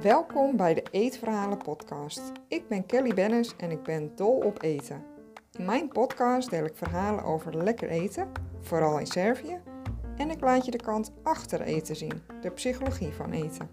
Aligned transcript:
Welkom 0.00 0.56
bij 0.56 0.74
de 0.74 0.82
Eetverhalen 0.90 1.58
podcast. 1.58 2.32
Ik 2.48 2.68
ben 2.68 2.86
Kelly 2.86 3.14
Bennis 3.14 3.56
en 3.56 3.70
ik 3.70 3.82
ben 3.82 4.16
dol 4.16 4.36
op 4.36 4.62
eten. 4.62 5.04
In 5.52 5.64
mijn 5.64 5.88
podcast 5.88 6.50
deel 6.50 6.64
ik 6.64 6.76
verhalen 6.76 7.24
over 7.24 7.56
lekker 7.56 7.88
eten, 7.88 8.32
vooral 8.60 8.98
in 8.98 9.06
Servië, 9.06 9.60
en 10.16 10.30
ik 10.30 10.40
laat 10.40 10.64
je 10.64 10.70
de 10.70 10.82
kant 10.82 11.12
achter 11.22 11.60
eten 11.60 11.96
zien, 11.96 12.22
de 12.40 12.50
psychologie 12.50 13.12
van 13.12 13.32
eten. 13.32 13.70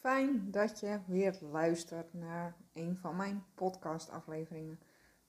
Fijn 0.00 0.50
dat 0.50 0.80
je 0.80 1.00
weer 1.06 1.38
luistert 1.52 2.14
naar 2.14 2.56
een 2.72 2.98
van 3.00 3.16
mijn 3.16 3.44
podcastafleveringen. 3.54 4.78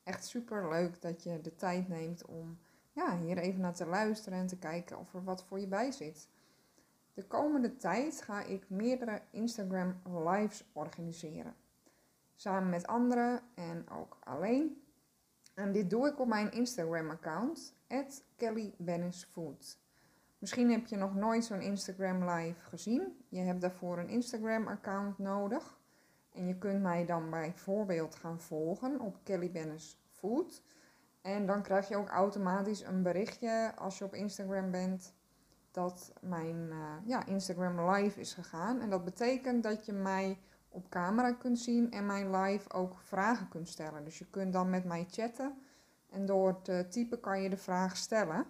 Echt 0.08 0.26
super 0.26 0.70
leuk 0.70 1.02
dat 1.02 1.24
je 1.24 1.42
de 1.42 1.56
tijd 1.56 1.88
neemt 1.88 2.26
om 2.26 2.58
ja, 2.92 3.18
hier 3.18 3.38
even 3.38 3.62
naar 3.62 3.74
te 3.74 3.86
luisteren 3.86 4.40
en 4.40 4.48
te 4.48 4.58
kijken 4.58 5.00
of 5.00 5.14
er 5.14 5.24
wat 5.24 5.44
voor 5.44 5.60
je 5.60 5.68
bij 5.68 5.92
zit. 5.92 6.30
De 7.14 7.24
komende 7.24 7.76
tijd 7.76 8.22
ga 8.22 8.44
ik 8.44 8.70
meerdere 8.70 9.22
Instagram 9.32 10.02
lives 10.04 10.70
organiseren. 10.74 11.56
Samen 12.36 12.70
met 12.70 12.88
anderen 12.88 13.42
en 13.56 13.90
ook 13.90 14.18
alleen. 14.24 14.84
En 15.54 15.72
dit 15.72 15.90
doe 15.90 16.08
ik 16.08 16.20
op 16.20 16.28
mijn 16.28 16.52
Instagram 16.52 17.10
account, 17.10 17.76
@kellybennisfood. 18.36 19.80
Misschien 20.38 20.72
heb 20.72 20.86
je 20.86 20.98
nog 20.98 21.16
nooit 21.16 21.46
zo'n 21.46 21.62
Instagram 21.62 22.30
live 22.30 22.62
gezien. 22.62 23.26
Je 23.30 23.40
hebt 23.40 23.62
daarvoor 23.62 23.98
een 23.98 24.10
Instagram 24.10 24.68
account 24.68 25.18
nodig. 25.18 25.80
En 26.34 26.48
je 26.48 26.58
kunt 26.58 26.82
mij 26.82 27.06
dan 27.06 27.30
bijvoorbeeld 27.30 28.16
gaan 28.16 28.42
volgen 28.42 29.00
op 29.00 29.20
Kelly 29.24 29.52
Food. 30.18 30.62
En 31.22 31.46
dan 31.46 31.62
krijg 31.62 31.88
je 31.88 31.96
ook 31.96 32.10
automatisch 32.10 32.82
een 32.82 33.04
berichtje 33.04 33.72
als 33.76 33.98
je 33.98 34.04
op 34.04 34.14
Instagram 34.14 34.72
bent 34.72 35.14
dat 35.72 36.14
mijn 36.22 36.70
uh, 36.70 36.94
ja, 37.06 37.26
Instagram 37.26 37.90
live 37.90 38.20
is 38.20 38.34
gegaan. 38.34 38.82
En 38.82 38.90
dat 38.90 39.04
betekent 39.04 39.64
dat 39.64 39.86
je 39.86 39.94
mij 39.94 40.40
op 40.70 40.90
camera 40.90 41.32
kunt 41.32 41.60
zien 41.60 41.92
en 41.92 42.06
mijn 42.06 42.36
live 42.36 42.72
ook 42.72 43.00
vragen 43.00 43.50
kunt 43.50 43.70
stellen. 43.70 44.04
Dus 44.04 44.20
je 44.20 44.30
kunt 44.30 44.54
dan 44.54 44.70
met 44.70 44.86
mij 44.86 45.06
chatten 45.10 45.58
en 46.10 46.26
door 46.26 46.62
te 46.62 46.86
typen 46.90 47.20
kan 47.20 47.42
je 47.42 47.50
de 47.50 47.58
vraag 47.58 47.98
stellen. 47.98 48.46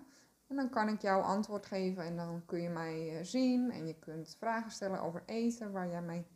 En 0.48 0.56
dan 0.56 0.70
kan 0.70 0.88
ik 0.88 1.02
jou 1.02 1.24
antwoord 1.24 1.66
geven 1.66 2.04
en 2.04 2.16
dan 2.16 2.44
kun 2.46 2.62
je 2.62 2.70
mij 2.70 3.18
eh, 3.18 3.24
zien 3.24 3.72
en 3.72 3.88
je 3.88 4.00
kunt 4.00 4.36
vragen 4.40 4.72
stellen 4.72 5.02
over 5.02 5.24
eten 5.26 5.72
waar 5.72 5.90
jij 5.90 6.02
mee 6.02 6.28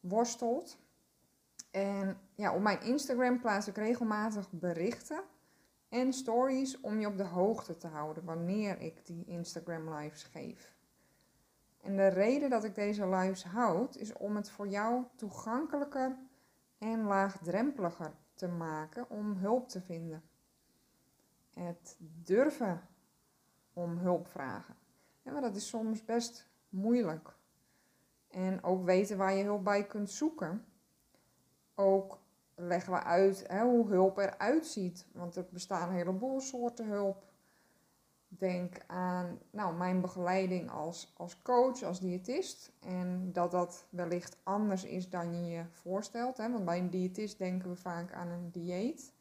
worstelt. 0.00 0.78
En 1.70 2.20
ja, 2.34 2.54
op 2.54 2.60
mijn 2.60 2.82
Instagram 2.82 3.40
plaats 3.40 3.68
ik 3.68 3.76
regelmatig 3.76 4.50
berichten 4.50 5.22
en 5.88 6.12
stories 6.12 6.80
om 6.80 7.00
je 7.00 7.06
op 7.06 7.16
de 7.16 7.24
hoogte 7.24 7.76
te 7.76 7.86
houden 7.86 8.24
wanneer 8.24 8.80
ik 8.80 9.06
die 9.06 9.24
Instagram 9.24 9.94
lives 9.94 10.22
geef. 10.22 10.74
En 11.80 11.96
de 11.96 12.06
reden 12.06 12.50
dat 12.50 12.64
ik 12.64 12.74
deze 12.74 13.08
lives 13.08 13.44
houd 13.44 13.96
is 13.96 14.12
om 14.12 14.36
het 14.36 14.50
voor 14.50 14.68
jou 14.68 15.04
toegankelijker 15.16 16.16
en 16.78 17.02
laagdrempeliger 17.02 18.12
te 18.34 18.48
maken 18.48 19.10
om 19.10 19.32
hulp 19.32 19.68
te 19.68 19.80
vinden. 19.80 20.22
Het 21.54 21.96
durven 21.98 22.88
om 23.72 23.98
hulp 23.98 24.28
vragen. 24.28 24.76
Maar 25.22 25.40
dat 25.40 25.56
is 25.56 25.68
soms 25.68 26.04
best 26.04 26.48
moeilijk. 26.68 27.36
En 28.28 28.62
ook 28.62 28.84
weten 28.84 29.16
waar 29.16 29.34
je 29.34 29.44
hulp 29.44 29.64
bij 29.64 29.86
kunt 29.86 30.10
zoeken. 30.10 30.64
Ook 31.80 32.18
leggen 32.54 32.92
we 32.92 33.02
uit 33.02 33.44
hè, 33.46 33.62
hoe 33.62 33.88
hulp 33.88 34.18
eruit 34.18 34.66
ziet. 34.66 35.06
Want 35.12 35.36
er 35.36 35.46
bestaan 35.50 35.88
een 35.88 35.94
heleboel 35.94 36.40
soorten 36.40 36.86
hulp. 36.86 37.24
Denk 38.28 38.76
aan 38.86 39.38
nou, 39.50 39.74
mijn 39.74 40.00
begeleiding 40.00 40.70
als, 40.70 41.12
als 41.16 41.42
coach, 41.42 41.82
als 41.82 42.00
diëtist. 42.00 42.72
En 42.80 43.32
dat 43.32 43.50
dat 43.50 43.86
wellicht 43.90 44.36
anders 44.42 44.84
is 44.84 45.08
dan 45.08 45.34
je 45.34 45.50
je 45.50 45.64
voorstelt. 45.70 46.36
Hè? 46.36 46.50
Want 46.50 46.64
bij 46.64 46.78
een 46.78 46.90
diëtist 46.90 47.38
denken 47.38 47.70
we 47.70 47.76
vaak 47.76 48.12
aan 48.12 48.28
een 48.28 48.50
dieet. 48.50 49.12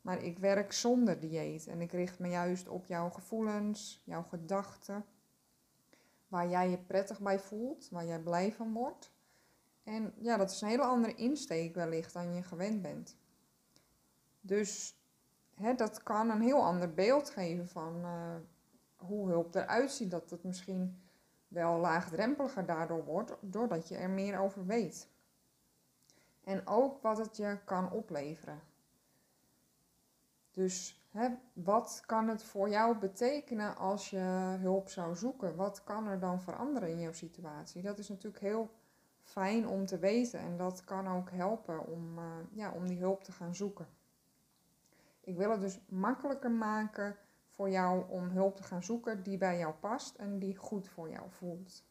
Maar 0.00 0.22
ik 0.22 0.38
werk 0.38 0.72
zonder 0.72 1.20
dieet. 1.20 1.66
En 1.66 1.80
ik 1.80 1.92
richt 1.92 2.18
me 2.18 2.28
juist 2.28 2.68
op 2.68 2.86
jouw 2.86 3.10
gevoelens, 3.10 4.02
jouw 4.04 4.22
gedachten. 4.22 5.04
Waar 6.28 6.48
jij 6.48 6.70
je 6.70 6.78
prettig 6.78 7.20
bij 7.20 7.38
voelt, 7.38 7.88
waar 7.90 8.06
jij 8.06 8.20
blij 8.20 8.52
van 8.52 8.72
wordt. 8.72 9.14
En 9.86 10.12
ja, 10.18 10.36
dat 10.36 10.50
is 10.50 10.60
een 10.60 10.68
hele 10.68 10.84
andere 10.84 11.14
insteek 11.14 11.74
wellicht 11.74 12.12
dan 12.12 12.34
je 12.34 12.42
gewend 12.42 12.82
bent. 12.82 13.16
Dus 14.40 15.00
hè, 15.54 15.74
dat 15.74 16.02
kan 16.02 16.30
een 16.30 16.40
heel 16.40 16.64
ander 16.64 16.94
beeld 16.94 17.30
geven 17.30 17.68
van 17.68 18.00
uh, 18.00 18.34
hoe 18.96 19.28
hulp 19.28 19.54
eruit 19.54 19.90
ziet. 19.90 20.10
Dat 20.10 20.30
het 20.30 20.44
misschien 20.44 21.02
wel 21.48 21.78
laagdrempeliger 21.78 22.66
daardoor 22.66 23.04
wordt, 23.04 23.36
doordat 23.40 23.88
je 23.88 23.96
er 23.96 24.10
meer 24.10 24.38
over 24.38 24.66
weet. 24.66 25.08
En 26.44 26.66
ook 26.66 27.02
wat 27.02 27.18
het 27.18 27.36
je 27.36 27.58
kan 27.64 27.92
opleveren. 27.92 28.60
Dus 30.50 31.06
hè, 31.10 31.28
wat 31.52 32.02
kan 32.06 32.28
het 32.28 32.42
voor 32.42 32.68
jou 32.68 32.98
betekenen 32.98 33.76
als 33.76 34.10
je 34.10 34.56
hulp 34.60 34.88
zou 34.88 35.16
zoeken? 35.16 35.56
Wat 35.56 35.84
kan 35.84 36.06
er 36.06 36.18
dan 36.18 36.40
veranderen 36.40 36.88
in 36.88 37.00
jouw 37.00 37.12
situatie? 37.12 37.82
Dat 37.82 37.98
is 37.98 38.08
natuurlijk 38.08 38.42
heel 38.42 38.70
fijn 39.26 39.68
om 39.68 39.86
te 39.86 39.98
weten 39.98 40.40
en 40.40 40.56
dat 40.56 40.84
kan 40.84 41.08
ook 41.08 41.30
helpen 41.30 41.86
om, 41.86 42.18
uh, 42.18 42.24
ja, 42.52 42.72
om 42.72 42.86
die 42.86 42.98
hulp 42.98 43.24
te 43.24 43.32
gaan 43.32 43.54
zoeken. 43.54 43.86
Ik 45.20 45.36
wil 45.36 45.50
het 45.50 45.60
dus 45.60 45.80
makkelijker 45.88 46.50
maken 46.50 47.16
voor 47.48 47.70
jou 47.70 48.10
om 48.10 48.28
hulp 48.28 48.56
te 48.56 48.62
gaan 48.62 48.82
zoeken 48.82 49.22
die 49.22 49.38
bij 49.38 49.58
jou 49.58 49.74
past 49.74 50.14
en 50.14 50.38
die 50.38 50.56
goed 50.56 50.88
voor 50.88 51.10
jou 51.10 51.24
voelt. 51.30 51.84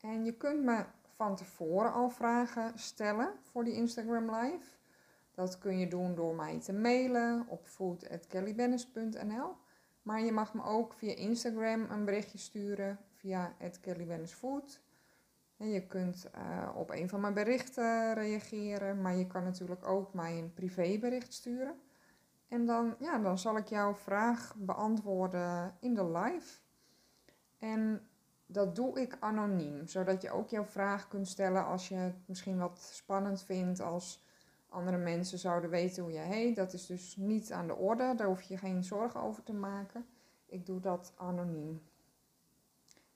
En 0.00 0.24
je 0.24 0.36
kunt 0.36 0.64
me 0.64 0.84
van 1.02 1.36
tevoren 1.36 1.92
al 1.92 2.10
vragen 2.10 2.78
stellen 2.78 3.32
voor 3.42 3.64
die 3.64 3.74
Instagram 3.74 4.34
Live. 4.34 4.76
Dat 5.34 5.58
kun 5.58 5.78
je 5.78 5.88
doen 5.88 6.14
door 6.14 6.34
mij 6.34 6.60
te 6.60 6.72
mailen 6.72 7.46
op 7.48 7.66
food.kellybennis.nl. 7.66 9.56
Maar 10.02 10.20
je 10.20 10.32
mag 10.32 10.54
me 10.54 10.64
ook 10.64 10.94
via 10.94 11.14
Instagram 11.14 11.90
een 11.90 12.04
berichtje 12.04 12.38
sturen 12.38 12.98
via 13.14 13.56
kellybennisfood. 13.80 14.80
Je 15.68 15.86
kunt 15.86 16.30
uh, 16.36 16.68
op 16.74 16.90
een 16.90 17.08
van 17.08 17.20
mijn 17.20 17.34
berichten 17.34 18.14
reageren, 18.14 19.00
maar 19.02 19.14
je 19.14 19.26
kan 19.26 19.44
natuurlijk 19.44 19.86
ook 19.86 20.14
mij 20.14 20.38
een 20.38 20.52
privébericht 20.54 21.32
sturen. 21.32 21.74
En 22.48 22.66
dan, 22.66 22.94
ja, 22.98 23.18
dan 23.18 23.38
zal 23.38 23.56
ik 23.56 23.66
jouw 23.66 23.94
vraag 23.94 24.54
beantwoorden 24.56 25.76
in 25.80 25.94
de 25.94 26.04
live. 26.04 26.60
En 27.58 28.08
dat 28.46 28.76
doe 28.76 29.00
ik 29.00 29.16
anoniem, 29.20 29.86
zodat 29.86 30.22
je 30.22 30.30
ook 30.30 30.48
jouw 30.48 30.64
vraag 30.64 31.08
kunt 31.08 31.28
stellen 31.28 31.64
als 31.64 31.88
je 31.88 31.94
het 31.94 32.16
misschien 32.26 32.58
wat 32.58 32.90
spannend 32.92 33.42
vindt 33.42 33.80
als 33.80 34.24
andere 34.68 34.96
mensen 34.96 35.38
zouden 35.38 35.70
weten 35.70 36.02
hoe 36.02 36.12
je 36.12 36.18
heet. 36.18 36.56
Dat 36.56 36.72
is 36.72 36.86
dus 36.86 37.16
niet 37.16 37.52
aan 37.52 37.66
de 37.66 37.76
orde, 37.76 38.14
daar 38.16 38.26
hoef 38.26 38.42
je 38.42 38.58
geen 38.58 38.84
zorgen 38.84 39.20
over 39.20 39.42
te 39.42 39.52
maken. 39.52 40.06
Ik 40.46 40.66
doe 40.66 40.80
dat 40.80 41.12
anoniem. 41.16 41.82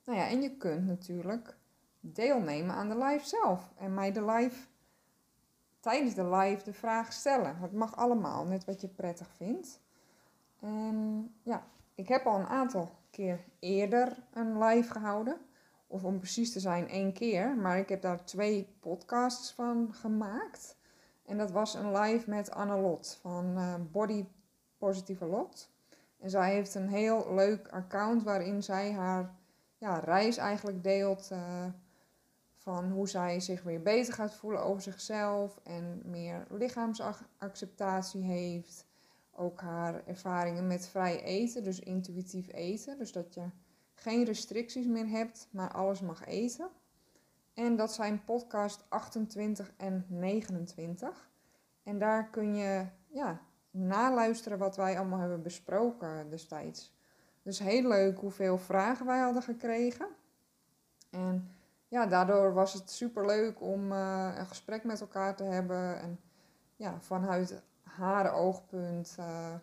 Nou 0.05 0.19
ja, 0.19 0.27
en 0.27 0.41
je 0.41 0.57
kunt 0.57 0.85
natuurlijk 0.85 1.57
deelnemen 2.13 2.75
aan 2.75 2.89
de 2.89 2.97
live 2.97 3.27
zelf. 3.27 3.71
En 3.77 3.93
mij 3.93 4.11
de 4.11 4.25
live, 4.25 4.67
tijdens 5.79 6.13
de 6.13 6.29
live, 6.29 6.63
de 6.63 6.73
vraag 6.73 7.13
stellen. 7.13 7.57
Het 7.57 7.73
mag 7.73 7.95
allemaal, 7.95 8.45
net 8.45 8.65
wat 8.65 8.81
je 8.81 8.87
prettig 8.87 9.29
vindt. 9.35 9.79
En 10.59 11.29
ja, 11.41 11.63
ik 11.95 12.07
heb 12.07 12.25
al 12.25 12.39
een 12.39 12.47
aantal 12.47 12.91
keer 13.09 13.43
eerder 13.59 14.17
een 14.33 14.63
live 14.63 14.91
gehouden. 14.91 15.37
Of 15.87 16.03
om 16.03 16.17
precies 16.17 16.51
te 16.51 16.59
zijn, 16.59 16.87
één 16.87 17.13
keer. 17.13 17.55
Maar 17.55 17.77
ik 17.77 17.89
heb 17.89 18.01
daar 18.01 18.25
twee 18.25 18.75
podcasts 18.79 19.51
van 19.53 19.93
gemaakt. 19.93 20.77
En 21.25 21.37
dat 21.37 21.51
was 21.51 21.73
een 21.73 21.91
live 21.91 22.29
met 22.29 22.51
Anne 22.51 22.77
Lot 22.77 23.17
van 23.21 23.57
uh, 23.57 23.73
Body 23.91 24.25
Positive 24.77 25.25
Lot. 25.25 25.69
En 26.19 26.29
zij 26.29 26.53
heeft 26.53 26.75
een 26.75 26.89
heel 26.89 27.33
leuk 27.33 27.67
account 27.67 28.23
waarin 28.23 28.63
zij 28.63 28.91
haar 28.91 29.35
ja, 29.77 29.99
reis 29.99 30.37
eigenlijk 30.37 30.83
deelt. 30.83 31.29
Uh, 31.31 31.65
van 32.65 32.91
hoe 32.91 33.07
zij 33.07 33.39
zich 33.39 33.63
weer 33.63 33.81
beter 33.81 34.13
gaat 34.13 34.33
voelen 34.33 34.63
over 34.63 34.81
zichzelf 34.81 35.59
en 35.63 36.01
meer 36.05 36.45
lichaamsacceptatie 36.49 38.21
heeft. 38.21 38.85
Ook 39.31 39.61
haar 39.61 40.07
ervaringen 40.07 40.67
met 40.67 40.87
vrij 40.87 41.23
eten, 41.23 41.63
dus 41.63 41.79
intuïtief 41.79 42.53
eten. 42.53 42.97
Dus 42.97 43.11
dat 43.11 43.33
je 43.33 43.43
geen 43.93 44.23
restricties 44.23 44.85
meer 44.85 45.07
hebt, 45.07 45.47
maar 45.51 45.71
alles 45.71 46.01
mag 46.01 46.25
eten. 46.25 46.69
En 47.53 47.75
dat 47.75 47.93
zijn 47.93 48.23
podcast 48.23 48.85
28 48.89 49.71
en 49.77 50.05
29. 50.07 51.29
En 51.83 51.99
daar 51.99 52.29
kun 52.29 52.55
je 52.55 52.85
ja, 53.07 53.41
naluisteren 53.71 54.57
wat 54.57 54.75
wij 54.75 54.97
allemaal 54.97 55.19
hebben 55.19 55.41
besproken 55.41 56.29
destijds. 56.29 56.93
Dus 57.41 57.59
heel 57.59 57.87
leuk 57.87 58.19
hoeveel 58.19 58.57
vragen 58.57 59.05
wij 59.05 59.19
hadden 59.19 59.43
gekregen. 59.43 60.07
En 61.09 61.54
ja, 61.87 62.05
daardoor 62.05 62.53
was 62.53 62.73
het 62.73 62.91
super 62.91 63.25
leuk 63.25 63.61
om 63.61 63.91
uh, 63.91 64.33
een 64.37 64.45
gesprek 64.45 64.83
met 64.83 65.01
elkaar 65.01 65.35
te 65.35 65.43
hebben. 65.43 65.99
En 65.99 66.19
ja, 66.75 66.99
vanuit 66.99 67.63
haar 67.83 68.33
oogpunt 68.33 69.15
uh, 69.19 69.53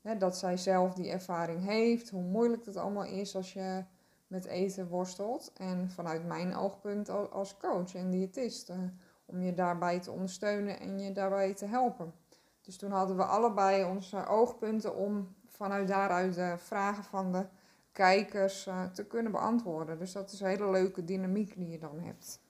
hè, 0.00 0.16
dat 0.16 0.36
zij 0.36 0.56
zelf 0.56 0.94
die 0.94 1.10
ervaring 1.10 1.64
heeft, 1.64 2.10
hoe 2.10 2.22
moeilijk 2.22 2.66
het 2.66 2.76
allemaal 2.76 3.04
is 3.04 3.36
als 3.36 3.52
je 3.52 3.84
met 4.26 4.44
eten 4.44 4.88
worstelt. 4.88 5.52
En 5.56 5.90
vanuit 5.90 6.26
mijn 6.26 6.56
oogpunt 6.56 7.08
als 7.30 7.56
coach 7.56 7.94
en 7.94 8.10
diëtist, 8.10 8.70
uh, 8.70 8.76
om 9.24 9.40
je 9.40 9.54
daarbij 9.54 10.00
te 10.00 10.10
ondersteunen 10.10 10.80
en 10.80 10.98
je 10.98 11.12
daarbij 11.12 11.54
te 11.54 11.66
helpen. 11.66 12.12
Dus 12.60 12.76
toen 12.76 12.90
hadden 12.90 13.16
we 13.16 13.24
allebei 13.24 13.84
onze 13.84 14.26
oogpunten 14.26 14.96
om 14.96 15.34
vanuit 15.46 15.88
daaruit 15.88 16.34
de 16.34 16.54
vragen 16.58 17.04
van 17.04 17.32
de 17.32 17.46
kijkers 17.96 18.66
uh, 18.66 18.84
te 18.84 19.06
kunnen 19.06 19.32
beantwoorden. 19.32 19.98
Dus 19.98 20.12
dat 20.12 20.32
is 20.32 20.40
een 20.40 20.48
hele 20.48 20.70
leuke 20.70 21.04
dynamiek 21.04 21.56
die 21.56 21.68
je 21.68 21.78
dan 21.78 22.00
hebt. 22.00 22.40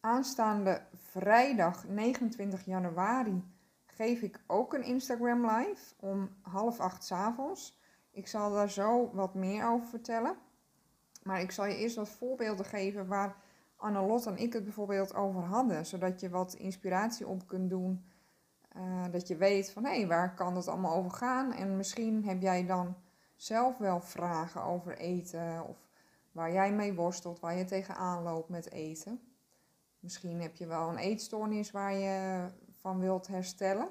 Aanstaande 0.00 0.82
vrijdag 0.92 1.88
29 1.88 2.64
januari 2.64 3.44
geef 3.86 4.22
ik 4.22 4.40
ook 4.46 4.74
een 4.74 4.82
Instagram 4.82 5.50
live 5.50 5.94
om 5.96 6.30
half 6.42 6.80
acht 6.80 7.04
s 7.04 7.12
avonds. 7.12 7.78
Ik 8.10 8.28
zal 8.28 8.52
daar 8.52 8.70
zo 8.70 9.10
wat 9.12 9.34
meer 9.34 9.68
over 9.68 9.88
vertellen. 9.88 10.36
Maar 11.22 11.40
ik 11.40 11.50
zal 11.50 11.64
je 11.64 11.76
eerst 11.76 11.96
wat 11.96 12.08
voorbeelden 12.08 12.66
geven 12.66 13.06
waar 13.06 13.36
Annelot 13.76 14.26
en 14.26 14.36
ik 14.36 14.52
het 14.52 14.64
bijvoorbeeld 14.64 15.14
over 15.14 15.42
hadden. 15.42 15.86
Zodat 15.86 16.20
je 16.20 16.28
wat 16.28 16.54
inspiratie 16.54 17.26
op 17.26 17.46
kunt 17.46 17.70
doen. 17.70 18.04
Uh, 18.76 19.04
dat 19.10 19.28
je 19.28 19.36
weet 19.36 19.70
van 19.70 19.84
hé, 19.84 19.96
hey, 19.96 20.06
waar 20.06 20.34
kan 20.34 20.56
het 20.56 20.68
allemaal 20.68 20.96
over 20.96 21.10
gaan? 21.10 21.52
En 21.52 21.76
misschien 21.76 22.24
heb 22.24 22.40
jij 22.40 22.66
dan 22.66 22.96
zelf 23.36 23.78
wel 23.78 24.00
vragen 24.00 24.62
over 24.62 24.98
eten. 24.98 25.68
Of 25.68 25.88
waar 26.32 26.52
jij 26.52 26.72
mee 26.72 26.94
worstelt, 26.94 27.40
waar 27.40 27.56
je 27.56 27.64
tegenaan 27.64 28.22
loopt 28.22 28.48
met 28.48 28.70
eten. 28.70 29.20
Misschien 29.98 30.40
heb 30.40 30.56
je 30.56 30.66
wel 30.66 30.88
een 30.88 30.96
eetstoornis 30.96 31.70
waar 31.70 31.94
je 31.94 32.46
van 32.70 32.98
wilt 32.98 33.26
herstellen. 33.26 33.88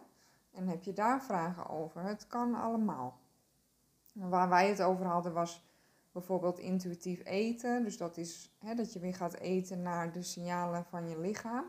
En 0.51 0.68
heb 0.68 0.83
je 0.83 0.94
daar 0.94 1.24
vragen 1.24 1.69
over? 1.69 2.01
Het 2.01 2.27
kan 2.27 2.56
allemaal. 2.56 3.19
Waar 4.13 4.50
wij 4.50 4.69
het 4.69 4.81
over 4.81 5.06
hadden 5.06 5.33
was 5.33 5.65
bijvoorbeeld 6.12 6.59
intuïtief 6.59 7.25
eten. 7.25 7.83
Dus 7.83 7.97
dat 7.97 8.18
is 8.18 8.56
hè, 8.59 8.75
dat 8.75 8.94
je 8.94 9.00
weer 9.00 9.15
gaat 9.15 9.33
eten 9.33 9.81
naar 9.81 10.12
de 10.12 10.24
signalen 10.24 10.85
van 10.85 11.09
je 11.09 11.19
lichaam. 11.19 11.65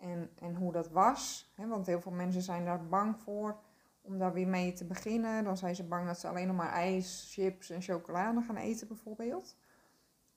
En, 0.00 0.30
en 0.38 0.54
hoe 0.54 0.72
dat 0.72 0.90
was. 0.90 1.52
Hè, 1.54 1.68
want 1.68 1.86
heel 1.86 2.00
veel 2.00 2.12
mensen 2.12 2.42
zijn 2.42 2.64
daar 2.64 2.86
bang 2.86 3.16
voor 3.18 3.58
om 4.00 4.18
daar 4.18 4.32
weer 4.32 4.48
mee 4.48 4.72
te 4.72 4.84
beginnen. 4.84 5.44
Dan 5.44 5.56
zijn 5.56 5.74
ze 5.74 5.84
bang 5.84 6.06
dat 6.06 6.18
ze 6.18 6.28
alleen 6.28 6.46
nog 6.46 6.56
maar 6.56 6.72
ijs, 6.72 7.30
chips 7.34 7.70
en 7.70 7.82
chocolade 7.82 8.42
gaan 8.42 8.56
eten 8.56 8.88
bijvoorbeeld. 8.88 9.56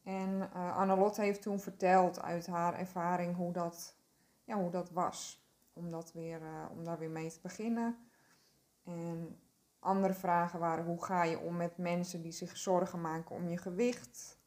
En 0.04 0.50
uh, 0.56 0.78
Annelot 0.78 1.18
heeft 1.18 1.42
toen 1.42 1.60
verteld 1.60 2.22
uit 2.22 2.48
haar 2.48 2.80
ervaring 2.80 3.36
hoe 3.36 3.52
dat, 3.52 3.96
ja, 4.44 4.56
hoe 4.56 4.72
dat 4.72 4.92
was. 4.92 5.48
Om, 5.74 5.92
dat 5.92 6.14
weer, 6.14 6.42
uh, 6.42 6.66
om 6.72 6.84
daar 6.84 7.00
weer 7.00 7.10
mee 7.10 7.30
te 7.32 7.40
beginnen. 7.42 7.98
En 8.84 9.40
andere 9.80 10.14
vragen 10.14 10.60
waren 10.60 10.86
hoe 10.86 11.04
ga 11.04 11.24
je 11.24 11.40
om 11.40 11.56
met 11.58 11.78
mensen 11.78 12.22
die 12.22 12.32
zich 12.32 12.58
zorgen 12.58 13.02
maken 13.02 13.36
om 13.36 13.48
je 13.48 13.58
gewicht? 13.58 14.42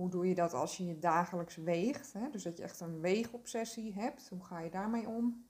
Hoe 0.00 0.10
doe 0.10 0.28
je 0.28 0.34
dat 0.34 0.54
als 0.54 0.76
je 0.76 0.86
je 0.86 0.98
dagelijks 0.98 1.56
weegt? 1.56 2.12
Hè? 2.12 2.30
Dus 2.30 2.42
dat 2.42 2.56
je 2.56 2.62
echt 2.62 2.80
een 2.80 3.00
weegobsessie 3.00 3.92
hebt. 3.92 4.28
Hoe 4.28 4.44
ga 4.44 4.58
je 4.60 4.70
daarmee 4.70 5.08
om? 5.08 5.46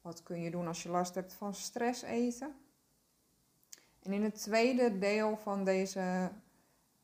Wat 0.00 0.22
kun 0.22 0.40
je 0.40 0.50
doen 0.50 0.66
als 0.66 0.82
je 0.82 0.88
last 0.88 1.14
hebt 1.14 1.32
van 1.32 1.54
stress 1.54 2.02
eten? 2.02 2.54
En 4.02 4.12
in 4.12 4.22
het 4.22 4.34
tweede 4.34 4.98
deel 4.98 5.36
van 5.36 5.64
deze 5.64 6.30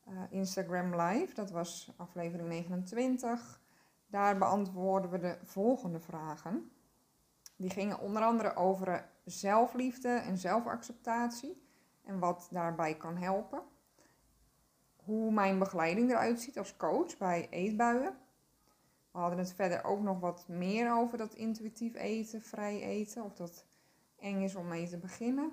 uh, 0.08 0.22
Instagram 0.30 1.00
Live, 1.00 1.34
dat 1.34 1.50
was 1.50 1.92
aflevering 1.96 2.48
29, 2.48 3.60
daar 4.06 4.38
beantwoorden 4.38 5.10
we 5.10 5.18
de 5.18 5.38
volgende 5.44 6.00
vragen. 6.00 6.72
Die 7.56 7.70
gingen 7.70 8.00
onder 8.00 8.22
andere 8.22 8.54
over 8.54 9.08
zelfliefde 9.24 10.08
en 10.08 10.38
zelfacceptatie 10.38 11.62
en 12.02 12.18
wat 12.18 12.48
daarbij 12.50 12.96
kan 12.96 13.16
helpen. 13.16 13.62
Hoe 15.10 15.32
mijn 15.32 15.58
begeleiding 15.58 16.10
eruit 16.10 16.40
ziet 16.40 16.58
als 16.58 16.76
coach 16.76 17.16
bij 17.18 17.46
eetbuien. 17.50 18.16
We 19.10 19.18
hadden 19.18 19.38
het 19.38 19.52
verder 19.52 19.84
ook 19.84 20.00
nog 20.00 20.20
wat 20.20 20.48
meer 20.48 20.92
over 20.92 21.18
dat 21.18 21.34
intuïtief 21.34 21.94
eten, 21.94 22.42
vrij 22.42 22.82
eten, 22.82 23.24
of 23.24 23.34
dat 23.34 23.64
eng 24.18 24.42
is 24.42 24.54
om 24.54 24.68
mee 24.68 24.88
te 24.88 24.98
beginnen. 24.98 25.52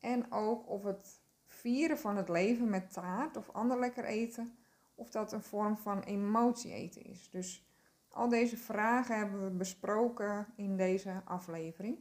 En 0.00 0.32
ook 0.32 0.68
of 0.68 0.82
het 0.82 1.20
vieren 1.46 1.98
van 1.98 2.16
het 2.16 2.28
leven 2.28 2.70
met 2.70 2.92
taart 2.92 3.36
of 3.36 3.50
ander 3.50 3.78
lekker 3.78 4.04
eten, 4.04 4.56
of 4.94 5.10
dat 5.10 5.32
een 5.32 5.42
vorm 5.42 5.76
van 5.76 6.02
emotie 6.02 6.72
eten 6.72 7.04
is. 7.04 7.30
Dus 7.30 7.66
al 8.08 8.28
deze 8.28 8.56
vragen 8.56 9.16
hebben 9.18 9.44
we 9.44 9.50
besproken 9.50 10.46
in 10.56 10.76
deze 10.76 11.22
aflevering. 11.24 11.98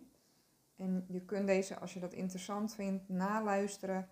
En 0.76 1.06
je 1.08 1.22
kunt 1.22 1.48
deze, 1.48 1.80
als 1.80 1.94
je 1.94 2.00
dat 2.00 2.14
interessant 2.14 2.74
vindt, 2.74 3.10
naluisteren. 3.10 4.10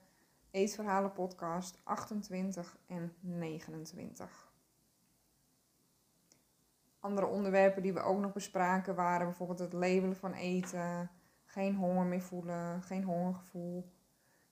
Eetverhalen 0.52 1.14
podcast 1.14 1.80
28 1.84 2.78
en 2.88 3.14
29. 3.20 4.52
Andere 7.00 7.28
onderwerpen 7.28 7.82
die 7.82 7.94
we 7.94 8.00
ook 8.00 8.20
nog 8.20 8.34
bespraken 8.34 8.96
waren 8.96 9.28
bijvoorbeeld 9.28 9.60
het 9.60 9.74
labelen 9.74 10.16
van 10.16 10.34
eten, 10.34 11.12
geen 11.46 11.76
honger 11.76 12.06
meer 12.06 12.22
voelen, 12.22 12.82
geen 12.82 13.04
hongergevoel, 13.04 13.92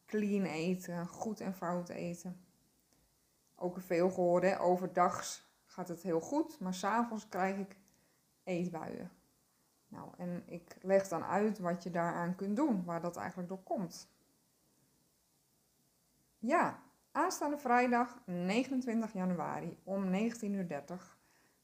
clean 0.05 0.45
eten, 0.45 1.07
goed 1.07 1.39
en 1.39 1.53
fout 1.53 1.89
eten. 1.89 2.45
Ook 3.55 3.81
veel 3.81 4.09
gehoorde, 4.09 4.57
overdags 4.57 5.51
gaat 5.65 5.87
het 5.87 6.01
heel 6.01 6.21
goed, 6.21 6.59
maar 6.59 6.73
s'avonds 6.73 7.29
krijg 7.29 7.57
ik 7.57 7.77
eetbuien. 8.43 9.11
Nou, 9.87 10.09
en 10.17 10.43
ik 10.45 10.77
leg 10.81 11.07
dan 11.07 11.23
uit 11.23 11.59
wat 11.59 11.83
je 11.83 11.89
daaraan 11.89 12.35
kunt 12.35 12.55
doen, 12.55 12.83
waar 12.83 13.01
dat 13.01 13.17
eigenlijk 13.17 13.49
door 13.49 13.63
komt. 13.63 14.15
Ja, 16.39 16.79
aanstaande 17.11 17.57
vrijdag 17.57 18.21
29 18.25 19.13
januari 19.13 19.77
om 19.83 20.13
19.30 20.13 20.41
uur 20.41 20.65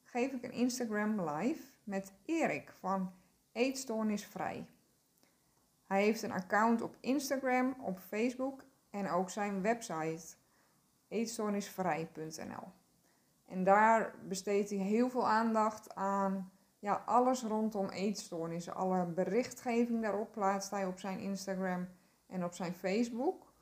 geef 0.04 0.32
ik 0.32 0.44
een 0.44 0.52
Instagram 0.52 1.30
live 1.30 1.64
met 1.84 2.14
Erik 2.26 2.74
van 2.80 3.12
Eetstoornisvrij. 3.52 4.68
Hij 5.86 6.04
heeft 6.04 6.22
een 6.22 6.32
account 6.32 6.82
op 6.82 6.96
Instagram, 7.00 7.76
op 7.80 8.00
Facebook 8.00 8.64
en 8.90 9.10
ook 9.10 9.30
zijn 9.30 9.62
website 9.62 10.36
eetstoornisvrij.nl. 11.08 12.72
En 13.46 13.64
daar 13.64 14.16
besteedt 14.28 14.70
hij 14.70 14.80
heel 14.80 15.10
veel 15.10 15.28
aandacht 15.28 15.96
aan 15.96 16.52
ja, 16.80 17.04
alles 17.06 17.44
rondom 17.44 17.90
eetstoornissen. 17.90 18.76
Alle 18.76 19.06
berichtgeving 19.06 20.02
daarop 20.02 20.32
plaatst 20.32 20.72
hij 20.72 20.86
op 20.86 21.00
zijn 21.00 21.20
Instagram 21.20 21.88
en 22.28 22.44
op 22.44 22.54
zijn 22.54 22.74
Facebook. 22.74 23.53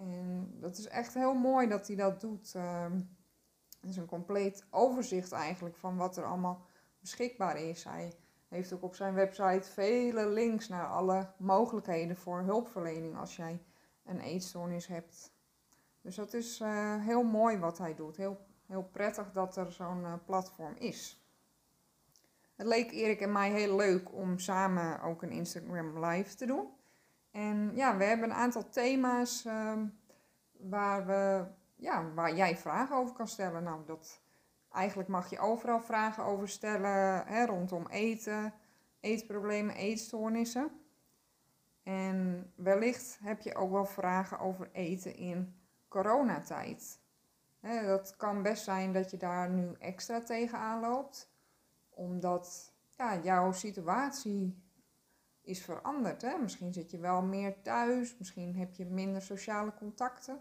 En 0.00 0.50
dat 0.60 0.78
is 0.78 0.88
echt 0.88 1.14
heel 1.14 1.34
mooi 1.34 1.68
dat 1.68 1.86
hij 1.86 1.96
dat 1.96 2.20
doet. 2.20 2.54
Ehm, 2.54 3.00
het 3.80 3.90
is 3.90 3.96
een 3.96 4.06
compleet 4.06 4.66
overzicht 4.70 5.32
eigenlijk 5.32 5.76
van 5.76 5.96
wat 5.96 6.16
er 6.16 6.24
allemaal 6.24 6.66
beschikbaar 7.00 7.56
is. 7.56 7.84
Hij 7.84 8.12
heeft 8.48 8.72
ook 8.72 8.82
op 8.82 8.94
zijn 8.94 9.14
website 9.14 9.70
vele 9.70 10.28
links 10.28 10.68
naar 10.68 10.86
alle 10.86 11.32
mogelijkheden 11.36 12.16
voor 12.16 12.40
hulpverlening 12.40 13.16
als 13.16 13.36
jij 13.36 13.62
een 14.04 14.20
eetstoornis 14.20 14.86
hebt. 14.86 15.32
Dus 16.00 16.14
dat 16.14 16.34
is 16.34 16.60
uh, 16.60 17.04
heel 17.04 17.22
mooi 17.22 17.58
wat 17.58 17.78
hij 17.78 17.94
doet. 17.94 18.16
Heel, 18.16 18.46
heel 18.66 18.82
prettig 18.82 19.32
dat 19.32 19.56
er 19.56 19.72
zo'n 19.72 20.00
uh, 20.00 20.14
platform 20.24 20.74
is. 20.76 21.24
Het 22.56 22.66
leek 22.66 22.90
Erik 22.90 23.20
en 23.20 23.32
mij 23.32 23.50
heel 23.50 23.76
leuk 23.76 24.14
om 24.14 24.38
samen 24.38 25.02
ook 25.02 25.22
een 25.22 25.30
Instagram 25.30 26.04
live 26.04 26.36
te 26.36 26.46
doen. 26.46 26.68
En 27.30 27.70
ja, 27.74 27.96
we 27.96 28.04
hebben 28.04 28.30
een 28.30 28.36
aantal 28.36 28.68
thema's 28.68 29.44
uh, 29.44 29.72
waar, 30.52 31.06
we, 31.06 31.44
ja, 31.76 32.12
waar 32.14 32.34
jij 32.34 32.56
vragen 32.56 32.96
over 32.96 33.14
kan 33.14 33.28
stellen. 33.28 33.62
Nou, 33.62 33.86
dat, 33.86 34.22
eigenlijk 34.72 35.08
mag 35.08 35.30
je 35.30 35.38
overal 35.38 35.80
vragen 35.80 36.24
over 36.24 36.48
stellen 36.48 37.26
hè, 37.26 37.46
rondom 37.46 37.86
eten, 37.86 38.54
eetproblemen, 39.00 39.74
eetstoornissen. 39.74 40.70
En 41.82 42.50
wellicht 42.54 43.18
heb 43.22 43.40
je 43.40 43.54
ook 43.54 43.70
wel 43.70 43.86
vragen 43.86 44.38
over 44.38 44.68
eten 44.72 45.16
in 45.16 45.54
coronatijd. 45.88 47.00
Hè, 47.60 47.86
dat 47.86 48.16
kan 48.16 48.42
best 48.42 48.64
zijn 48.64 48.92
dat 48.92 49.10
je 49.10 49.16
daar 49.16 49.50
nu 49.50 49.72
extra 49.78 50.20
tegenaan 50.20 50.80
loopt 50.80 51.30
omdat 52.00 52.72
ja, 52.96 53.20
jouw 53.22 53.52
situatie 53.52 54.62
is 55.42 55.62
veranderd. 55.62 56.22
Hè? 56.22 56.38
Misschien 56.38 56.72
zit 56.72 56.90
je 56.90 56.98
wel 56.98 57.22
meer 57.22 57.62
thuis, 57.62 58.16
misschien 58.18 58.56
heb 58.56 58.74
je 58.74 58.86
minder 58.86 59.22
sociale 59.22 59.74
contacten. 59.74 60.38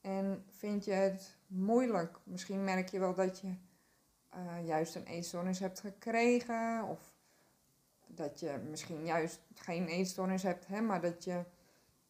En 0.00 0.44
vind 0.48 0.84
je 0.84 0.92
het 0.92 1.36
moeilijk. 1.46 2.18
Misschien 2.24 2.64
merk 2.64 2.88
je 2.88 2.98
wel 2.98 3.14
dat 3.14 3.40
je 3.40 3.54
uh, 4.36 4.66
juist 4.66 4.94
een 4.94 5.06
eetstoornis 5.06 5.58
hebt 5.58 5.80
gekregen. 5.80 6.84
Of 6.88 7.14
dat 8.06 8.40
je 8.40 8.60
misschien 8.70 9.04
juist 9.04 9.40
geen 9.54 9.86
eetstoornis 9.86 10.42
hebt, 10.42 10.66
hè, 10.66 10.80
maar 10.80 11.00
dat 11.00 11.24
je 11.24 11.44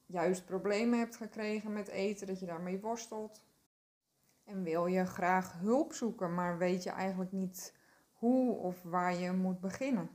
juist 0.07 0.45
problemen 0.45 0.99
hebt 0.99 1.17
gekregen 1.17 1.73
met 1.73 1.89
eten, 1.89 2.27
dat 2.27 2.41
je 2.41 2.47
daarmee 2.47 2.81
worstelt. 2.81 3.43
En 4.45 4.63
wil 4.63 4.87
je 4.87 5.07
graag 5.07 5.59
hulp 5.59 5.93
zoeken, 5.93 6.35
maar 6.35 6.59
weet 6.59 6.83
je 6.83 6.91
eigenlijk 6.91 7.33
niet 7.33 7.75
hoe 8.13 8.57
of 8.57 8.83
waar 8.83 9.15
je 9.15 9.33
moet 9.33 9.61
beginnen. 9.61 10.11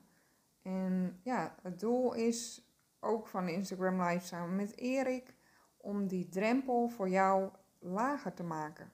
En 0.69 1.19
ja, 1.23 1.55
het 1.61 1.79
doel 1.79 2.13
is 2.13 2.69
ook 2.99 3.27
van 3.27 3.47
Instagram 3.47 4.01
Live 4.01 4.25
samen 4.25 4.55
met 4.55 4.77
Erik, 4.77 5.35
om 5.77 6.07
die 6.07 6.29
drempel 6.29 6.89
voor 6.89 7.09
jou 7.09 7.51
lager 7.79 8.33
te 8.33 8.43
maken. 8.43 8.91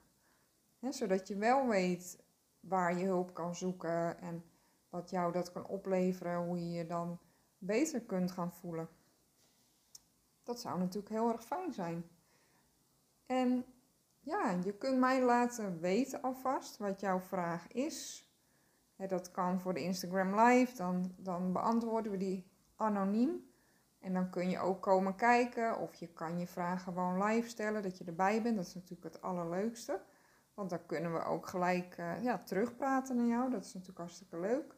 zodat 0.90 1.28
je 1.28 1.36
wel 1.36 1.68
weet 1.68 2.24
waar 2.60 2.98
je 2.98 3.06
hulp 3.06 3.34
kan 3.34 3.56
zoeken 3.56 4.20
en 4.20 4.44
wat 4.90 5.10
jou 5.10 5.32
dat 5.32 5.52
kan 5.52 5.68
opleveren, 5.68 6.46
hoe 6.46 6.58
je 6.58 6.72
je 6.72 6.86
dan 6.86 7.20
beter 7.58 8.02
kunt 8.02 8.32
gaan 8.32 8.54
voelen. 8.54 8.90
Dat 10.44 10.60
zou 10.60 10.80
natuurlijk 10.80 11.14
heel 11.14 11.32
erg 11.32 11.44
fijn 11.44 11.74
zijn. 11.74 12.10
En 13.26 13.66
ja, 14.20 14.50
je 14.64 14.78
kunt 14.78 15.00
mij 15.00 15.24
laten 15.24 15.80
weten 15.80 16.22
alvast 16.22 16.78
wat 16.78 17.00
jouw 17.00 17.20
vraag 17.20 17.68
is. 17.68 18.25
Dat 18.98 19.32
kan 19.32 19.60
voor 19.60 19.74
de 19.74 19.84
Instagram 19.84 20.40
Live, 20.40 20.76
dan, 20.76 21.14
dan 21.18 21.52
beantwoorden 21.54 22.12
we 22.12 22.18
die 22.18 22.52
anoniem. 22.76 23.54
En 24.00 24.14
dan 24.14 24.30
kun 24.30 24.50
je 24.50 24.60
ook 24.60 24.82
komen 24.82 25.16
kijken 25.16 25.80
of 25.80 25.94
je 25.94 26.08
kan 26.08 26.40
je 26.40 26.48
vraag 26.48 26.84
gewoon 26.84 27.24
live 27.24 27.50
stellen, 27.50 27.84
dat 27.84 27.98
je 27.98 28.04
erbij 28.04 28.42
bent. 28.42 28.56
Dat 28.56 28.66
is 28.66 28.74
natuurlijk 28.74 29.14
het 29.14 29.22
allerleukste. 29.22 30.02
Want 30.54 30.70
dan 30.70 30.86
kunnen 30.86 31.14
we 31.14 31.24
ook 31.24 31.48
gelijk 31.48 31.98
uh, 31.98 32.24
ja, 32.24 32.38
terugpraten 32.38 33.16
naar 33.16 33.26
jou. 33.26 33.50
Dat 33.50 33.66
is 33.66 33.74
natuurlijk 33.74 34.00
hartstikke 34.00 34.40
leuk. 34.40 34.76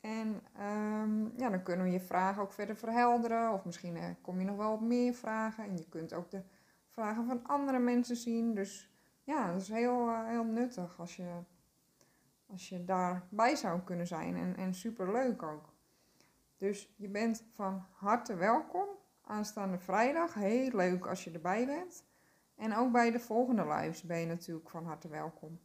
En 0.00 0.42
um, 0.60 1.32
ja, 1.36 1.50
dan 1.50 1.62
kunnen 1.62 1.86
we 1.86 1.92
je 1.92 2.00
vragen 2.00 2.42
ook 2.42 2.52
verder 2.52 2.76
verhelderen. 2.76 3.52
Of 3.52 3.64
misschien 3.64 3.96
uh, 3.96 4.04
kom 4.20 4.38
je 4.38 4.44
nog 4.44 4.56
wel 4.56 4.72
op 4.72 4.80
meer 4.80 5.14
vragen. 5.14 5.64
En 5.64 5.76
je 5.76 5.88
kunt 5.88 6.14
ook 6.14 6.30
de 6.30 6.42
vragen 6.88 7.26
van 7.26 7.46
andere 7.46 7.78
mensen 7.78 8.16
zien. 8.16 8.54
Dus 8.54 8.90
ja, 9.22 9.52
dat 9.52 9.60
is 9.60 9.68
heel, 9.68 10.08
uh, 10.08 10.26
heel 10.26 10.44
nuttig 10.44 11.00
als 11.00 11.16
je, 11.16 11.30
als 12.50 12.68
je 12.68 12.84
daarbij 12.84 13.56
zou 13.56 13.80
kunnen 13.80 14.06
zijn. 14.06 14.36
En, 14.36 14.56
en 14.56 14.74
super 14.74 15.12
leuk 15.12 15.42
ook. 15.42 15.72
Dus 16.56 16.94
je 16.96 17.08
bent 17.08 17.44
van 17.54 17.86
harte 17.92 18.34
welkom 18.34 18.86
aanstaande 19.22 19.78
vrijdag. 19.78 20.34
Heel 20.34 20.70
leuk 20.70 21.06
als 21.06 21.24
je 21.24 21.30
erbij 21.30 21.66
bent. 21.66 22.04
En 22.56 22.76
ook 22.76 22.92
bij 22.92 23.10
de 23.10 23.20
volgende 23.20 23.66
lives 23.66 24.02
ben 24.02 24.18
je 24.18 24.26
natuurlijk 24.26 24.70
van 24.70 24.84
harte 24.84 25.08
welkom. 25.08 25.60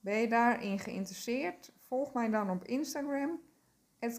Ben 0.00 0.16
je 0.16 0.28
daarin 0.28 0.78
geïnteresseerd? 0.78 1.72
Volg 1.78 2.12
mij 2.12 2.30
dan 2.30 2.50
op 2.50 2.64
Instagram, 2.64 3.40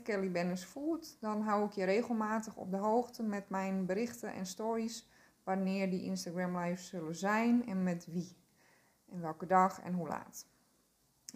@kellybennisfood. 0.04 1.18
Dan 1.20 1.42
hou 1.42 1.66
ik 1.66 1.72
je 1.72 1.84
regelmatig 1.84 2.56
op 2.56 2.72
de 2.72 2.78
hoogte 2.78 3.24
met 3.24 3.50
mijn 3.50 3.86
berichten 3.86 4.34
en 4.34 4.46
stories 4.46 5.10
wanneer 5.44 5.90
die 5.90 6.04
Instagram 6.04 6.58
lives 6.58 6.88
zullen 6.88 7.16
zijn 7.16 7.66
en 7.66 7.84
met 7.84 8.06
wie. 8.06 8.38
En 9.10 9.22
welke 9.22 9.46
dag 9.46 9.82
en 9.82 9.94
hoe 9.94 10.08
laat. 10.08 10.48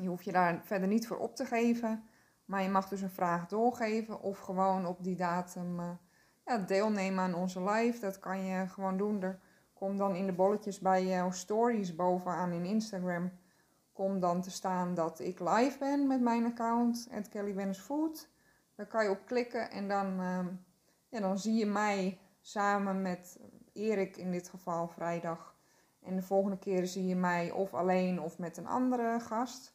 Je 0.02 0.08
hoeft 0.08 0.26
je 0.26 0.32
daar 0.32 0.62
verder 0.64 0.88
niet 0.88 1.08
voor 1.08 1.18
op 1.18 1.36
te 1.36 1.46
geven. 1.46 2.04
Maar 2.46 2.62
je 2.62 2.70
mag 2.70 2.90
dus 2.90 3.02
een 3.02 3.10
vraag 3.10 3.48
doorgeven 3.48 4.22
of 4.22 4.40
gewoon 4.40 4.86
op 4.86 5.04
die 5.04 5.16
datum 5.16 5.80
uh, 5.80 5.90
ja, 6.46 6.58
deelnemen 6.58 7.24
aan 7.24 7.34
onze 7.34 7.64
live. 7.64 8.00
Dat 8.00 8.20
kan 8.20 8.46
je 8.46 8.68
gewoon 8.68 8.98
doen. 8.98 9.22
Er 9.22 9.40
komt 9.74 9.98
dan 9.98 10.16
in 10.16 10.26
de 10.26 10.34
bolletjes 10.34 10.80
bij 10.80 11.06
jouw 11.06 11.32
stories 11.32 11.96
bovenaan 11.96 12.52
in 12.52 12.66
Instagram. 12.66 13.32
Kom 13.94 14.20
dan 14.20 14.42
te 14.42 14.52
staan 14.52 14.94
dat 14.94 15.20
ik 15.20 15.40
live 15.40 15.78
ben 15.80 16.08
met 16.08 16.22
mijn 16.22 16.46
account, 16.46 17.08
at 17.12 17.30
Kelly 17.30 17.74
Food. 17.74 18.30
Daar 18.76 18.86
kan 18.86 19.04
je 19.04 19.10
op 19.10 19.26
klikken 19.26 19.72
en 19.72 19.88
dan, 19.88 20.16
ja, 21.10 21.20
dan 21.20 21.40
zie 21.40 21.54
je 21.54 21.66
mij 21.66 22.20
samen 22.42 23.02
met 23.02 23.40
Erik 23.74 24.18
in 24.18 24.32
dit 24.32 24.50
geval 24.50 24.88
vrijdag. 24.88 25.56
En 26.04 26.16
de 26.16 26.22
volgende 26.22 26.58
keren 26.58 26.88
zie 26.88 27.06
je 27.06 27.16
mij 27.16 27.52
of 27.52 27.74
alleen 27.74 28.22
of 28.22 28.38
met 28.38 28.58
een 28.58 28.68
andere 28.68 29.20
gast. 29.20 29.74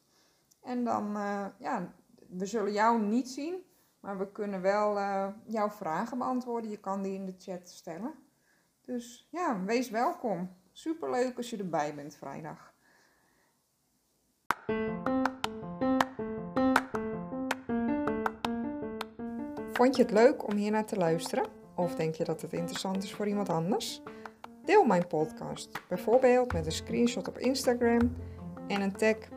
En 0.67 0.85
dan, 0.85 1.17
uh, 1.17 1.47
ja, 1.59 1.95
we 2.29 2.47
zullen 2.47 2.73
jou 2.73 3.03
niet 3.03 3.29
zien, 3.29 3.65
maar 4.01 4.19
we 4.19 4.33
kunnen 4.33 4.61
wel 4.61 4.97
uh, 4.97 5.29
jouw 5.47 5.71
vragen 5.71 6.19
beantwoorden. 6.19 6.71
Je 6.71 6.81
kan 6.81 7.03
die 7.03 7.15
in 7.15 7.27
de 7.27 7.35
chat 7.39 7.69
stellen. 7.69 8.15
Dus 8.81 9.29
ja, 9.31 9.65
wees 9.65 9.91
welkom. 9.91 10.57
Superleuk 10.73 11.37
als 11.37 11.51
je 11.51 11.57
erbij 11.57 11.95
bent 11.95 12.17
vrijdag. 12.17 12.75
Vond 19.73 19.97
je 19.97 20.03
het 20.03 20.11
leuk 20.11 20.47
om 20.47 20.57
hier 20.57 20.71
naar 20.71 20.87
te 20.87 20.97
luisteren? 20.97 21.47
Of 21.75 21.95
denk 21.95 22.15
je 22.15 22.25
dat 22.25 22.43
het 22.43 22.53
interessant 22.53 23.03
is 23.03 23.15
voor 23.15 23.27
iemand 23.27 23.49
anders? 23.49 24.03
Deel 24.65 24.85
mijn 24.85 25.07
podcast, 25.07 25.89
bijvoorbeeld 25.89 26.53
met 26.53 26.67
een 26.67 26.73
screenshot 26.73 27.29
op 27.29 27.39
Instagram 27.39 28.17
en 28.67 28.81
een 28.81 28.97
tag 28.97 29.17